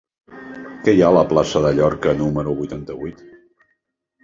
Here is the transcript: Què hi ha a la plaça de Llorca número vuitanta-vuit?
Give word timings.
Què 0.87 0.95
hi 0.95 1.03
ha 1.03 1.09
a 1.13 1.15
la 1.17 1.23
plaça 1.33 1.61
de 1.67 1.75
Llorca 1.81 2.15
número 2.23 2.57
vuitanta-vuit? 2.65 3.25